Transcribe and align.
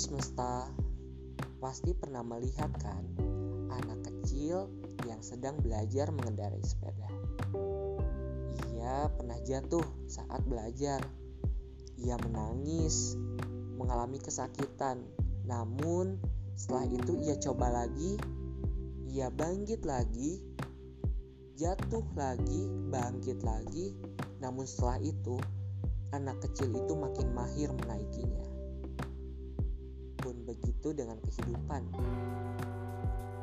semesta 0.00 0.64
pasti 1.60 1.92
pernah 1.92 2.24
melihat 2.24 2.72
kan 2.80 3.04
anak 3.68 4.00
kecil 4.08 4.72
yang 5.04 5.20
sedang 5.20 5.60
belajar 5.60 6.08
mengendarai 6.08 6.64
sepeda. 6.64 7.04
Ia 8.80 9.12
pernah 9.12 9.36
jatuh 9.44 9.84
saat 10.08 10.40
belajar. 10.48 11.04
Ia 12.00 12.16
menangis, 12.16 13.20
mengalami 13.76 14.16
kesakitan. 14.24 15.04
Namun 15.44 16.16
setelah 16.56 16.88
itu 16.88 17.20
ia 17.20 17.36
coba 17.36 17.68
lagi, 17.84 18.16
ia 19.04 19.28
bangkit 19.28 19.84
lagi, 19.84 20.40
jatuh 21.60 22.08
lagi, 22.16 22.72
bangkit 22.88 23.44
lagi. 23.44 23.92
Namun 24.40 24.64
setelah 24.64 24.96
itu 25.04 25.36
anak 26.16 26.40
kecil 26.40 26.72
itu 26.72 26.96
makin 26.96 27.36
mahir 27.36 27.68
menaikinya. 27.84 28.49
Begitu 30.80 31.04
dengan 31.04 31.20
kehidupan. 31.20 31.82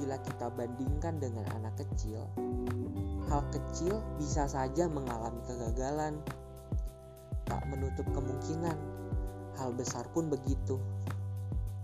Bila 0.00 0.16
kita 0.16 0.48
bandingkan 0.48 1.20
dengan 1.20 1.44
anak 1.60 1.76
kecil, 1.76 2.24
hal 3.28 3.44
kecil 3.52 4.00
bisa 4.16 4.48
saja 4.48 4.88
mengalami 4.88 5.36
kegagalan. 5.44 6.24
Tak 7.44 7.68
menutup 7.68 8.08
kemungkinan, 8.16 8.80
hal 9.60 9.76
besar 9.76 10.08
pun 10.16 10.32
begitu. 10.32 10.80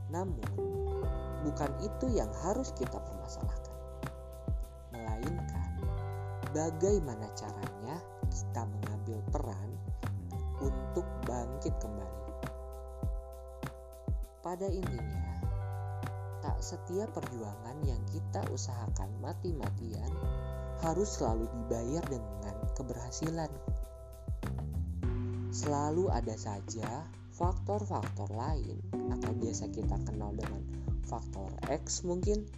Namun, 0.08 0.48
bukan 1.44 1.76
itu 1.84 2.08
yang 2.16 2.32
harus 2.40 2.72
kita 2.80 2.96
permasalahkan, 2.96 3.76
melainkan 4.96 5.68
bagaimana 6.56 7.28
caranya 7.36 8.00
kita 8.32 8.64
mengambil 8.64 9.20
peran 9.28 9.70
untuk 10.64 11.04
bangkit 11.28 11.76
kembali. 11.84 12.32
Pada 14.40 14.68
intinya, 14.68 15.23
setiap 16.64 17.12
perjuangan 17.12 17.76
yang 17.84 18.00
kita 18.08 18.40
usahakan 18.48 19.12
mati-matian 19.20 20.08
harus 20.80 21.20
selalu 21.20 21.44
dibayar 21.44 22.00
dengan 22.08 22.56
keberhasilan. 22.72 23.52
Selalu 25.52 26.08
ada 26.08 26.32
saja 26.40 27.04
faktor-faktor 27.36 28.32
lain 28.32 28.80
atau 29.12 29.30
biasa 29.36 29.68
kita 29.76 29.92
kenal 30.08 30.32
dengan 30.32 30.64
faktor 31.04 31.52
X 31.68 32.00
mungkin 32.08 32.48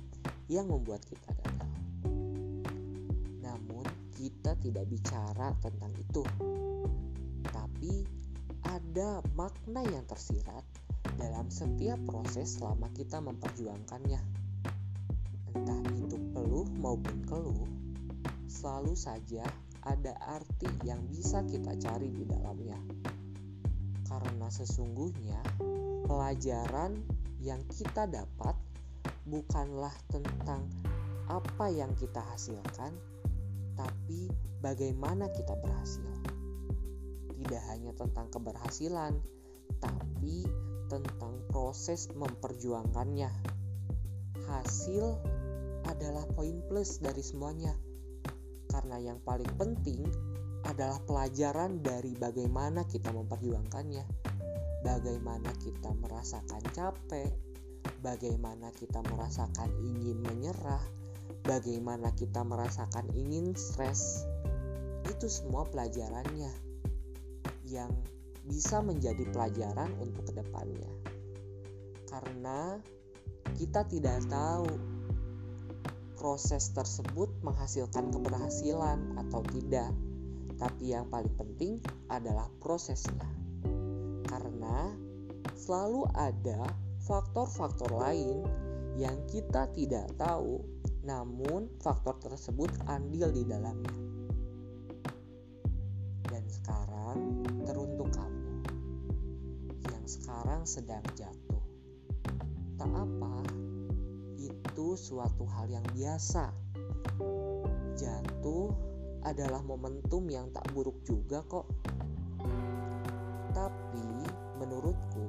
yang 0.47 0.71
membuat 0.71 1.03
kita 1.03 1.34
gagal. 1.43 1.75
Namun 3.43 3.84
kita 4.15 4.55
tidak 4.62 4.87
bicara 4.87 5.51
tentang 5.59 5.91
itu. 5.99 6.23
Tapi 7.51 8.07
ada 8.62 9.19
makna 9.34 9.83
yang 9.83 10.07
tersirat 10.07 10.86
dalam 11.17 11.48
setiap 11.48 11.98
proses 12.05 12.61
selama 12.61 12.92
kita 12.92 13.19
memperjuangkannya. 13.20 14.20
Entah 15.56 15.81
itu 15.97 16.17
peluh 16.36 16.69
maupun 16.77 17.25
keluh, 17.25 17.64
selalu 18.47 18.92
saja 18.92 19.44
ada 19.87 20.12
arti 20.20 20.69
yang 20.84 21.00
bisa 21.09 21.41
kita 21.48 21.72
cari 21.81 22.12
di 22.12 22.25
dalamnya. 22.28 22.77
Karena 24.06 24.48
sesungguhnya 24.53 25.41
pelajaran 26.06 27.00
yang 27.41 27.62
kita 27.72 28.06
dapat 28.06 28.55
bukanlah 29.27 29.92
tentang 30.11 30.67
apa 31.27 31.67
yang 31.70 31.91
kita 31.98 32.22
hasilkan, 32.22 32.94
tapi 33.75 34.31
bagaimana 34.62 35.31
kita 35.34 35.55
berhasil. 35.59 36.06
Tidak 37.37 37.62
hanya 37.70 37.94
tentang 37.94 38.27
keberhasilan, 38.31 39.14
tapi 39.78 40.47
tentang 40.87 41.42
proses 41.51 42.11
memperjuangkannya. 42.15 43.31
Hasil 44.47 45.05
adalah 45.87 46.27
poin 46.34 46.62
plus 46.66 46.99
dari 47.03 47.22
semuanya, 47.22 47.75
karena 48.71 48.99
yang 48.99 49.19
paling 49.22 49.50
penting 49.59 50.03
adalah 50.66 50.99
pelajaran 51.06 51.78
dari 51.83 52.15
bagaimana 52.19 52.83
kita 52.87 53.15
memperjuangkannya, 53.15 54.05
bagaimana 54.83 55.50
kita 55.62 55.94
merasakan 55.99 56.62
capek, 56.75 57.31
bagaimana 58.03 58.75
kita 58.75 59.03
merasakan 59.06 59.71
ingin 59.83 60.19
menyerah, 60.22 60.83
bagaimana 61.47 62.10
kita 62.15 62.43
merasakan 62.43 63.06
ingin 63.15 63.55
stres. 63.55 64.27
Itu 65.06 65.31
semua 65.31 65.62
pelajarannya 65.71 66.50
yang 67.66 67.91
bisa 68.47 68.79
menjadi 68.81 69.27
pelajaran 69.34 69.91
untuk 69.99 70.31
ke 70.31 70.33
depannya. 70.39 70.91
Karena 72.07 72.79
kita 73.59 73.83
tidak 73.91 74.23
tahu 74.31 74.71
proses 76.17 76.73
tersebut 76.73 77.29
menghasilkan 77.45 78.09
keberhasilan 78.11 79.21
atau 79.27 79.45
tidak. 79.53 79.93
Tapi 80.57 80.97
yang 80.97 81.07
paling 81.12 81.34
penting 81.37 81.83
adalah 82.09 82.49
prosesnya. 82.62 83.29
Karena 84.25 84.91
selalu 85.53 86.09
ada 86.17 86.65
faktor-faktor 87.05 87.93
lain 87.93 88.43
yang 88.97 89.21
kita 89.28 89.69
tidak 89.77 90.09
tahu, 90.17 90.65
namun 91.05 91.69
faktor 91.84 92.17
tersebut 92.17 92.73
andil 92.89 93.28
di 93.28 93.45
dalamnya. 93.45 93.97
Dan 96.27 96.45
sekarang 96.49 97.45
kamu 97.63 97.85
sekarang 100.06 100.62
sedang 100.62 101.03
jatuh. 101.19 101.62
Tak 102.78 102.87
apa, 102.87 103.43
itu 104.39 104.87
suatu 104.94 105.43
hal 105.50 105.67
yang 105.67 105.87
biasa. 105.91 106.55
Jatuh 107.99 108.71
adalah 109.27 109.59
momentum 109.66 110.31
yang 110.31 110.55
tak 110.55 110.62
buruk 110.71 111.03
juga 111.03 111.43
kok. 111.43 111.66
Tapi 113.50 114.06
menurutku, 114.62 115.27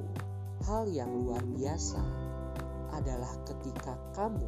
hal 0.70 0.86
yang 0.94 1.10
luar 1.26 1.42
biasa 1.42 2.04
adalah 2.94 3.34
ketika 3.50 3.98
kamu 4.14 4.46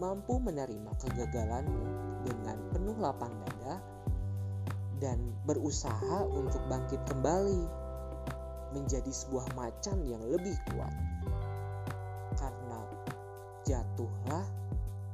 mampu 0.00 0.40
menerima 0.40 0.96
kegagalanmu 0.96 1.84
dengan 2.24 2.56
penuh 2.72 2.96
lapang 2.96 3.36
dada 3.44 3.84
dan 4.96 5.18
berusaha 5.44 6.24
untuk 6.24 6.62
bangkit 6.72 7.04
kembali 7.04 7.77
menjadi 8.72 9.08
sebuah 9.08 9.48
macan 9.56 10.04
yang 10.04 10.22
lebih 10.28 10.56
kuat. 10.72 10.94
Karena 12.36 12.80
jatuhlah 13.64 14.46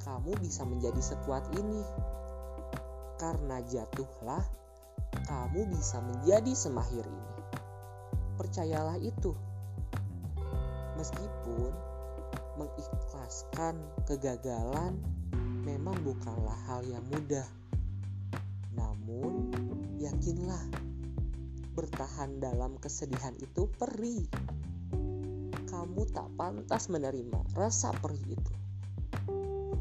kamu 0.04 0.36
bisa 0.42 0.62
menjadi 0.66 1.00
sekuat 1.00 1.44
ini. 1.58 1.82
Karena 3.16 3.62
jatuhlah 3.64 4.44
kamu 5.24 5.70
bisa 5.72 6.02
menjadi 6.02 6.52
semahir 6.52 7.06
ini. 7.06 7.34
Percayalah 8.36 8.98
itu. 8.98 9.32
Meskipun 10.98 11.72
mengikhlaskan 12.54 13.74
kegagalan 14.06 14.98
memang 15.64 15.96
bukanlah 16.04 16.54
hal 16.70 16.84
yang 16.86 17.02
mudah. 17.10 17.46
Namun, 18.74 19.50
yakinlah 19.98 20.83
bertahan 21.74 22.38
dalam 22.38 22.78
kesedihan 22.78 23.34
itu 23.42 23.66
perih. 23.74 24.22
Kamu 25.66 26.06
tak 26.14 26.30
pantas 26.38 26.86
menerima 26.86 27.42
rasa 27.58 27.90
perih 27.98 28.38
itu. 28.38 28.54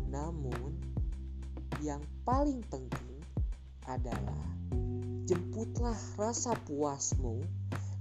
Namun, 0.10 0.74
yang 1.86 2.02
paling 2.26 2.66
penting 2.68 3.22
adalah 3.86 4.42
jemputlah 5.30 5.98
rasa 6.18 6.58
puasmu 6.66 7.46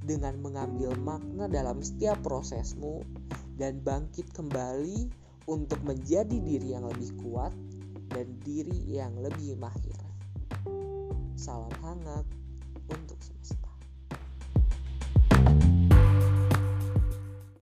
dengan 0.02 0.40
mengambil 0.40 0.96
makna 0.98 1.46
dalam 1.46 1.78
setiap 1.84 2.18
prosesmu 2.24 3.04
dan 3.60 3.78
bangkit 3.84 4.32
kembali 4.34 5.12
untuk 5.46 5.78
menjadi 5.84 6.34
diri 6.40 6.74
yang 6.74 6.88
lebih 6.88 7.12
kuat 7.22 7.52
dan 8.10 8.26
diri 8.42 8.88
yang 8.88 9.12
lebih 9.20 9.60
mahir. 9.60 10.00
Salam 11.36 11.72
hangat. 11.84 12.26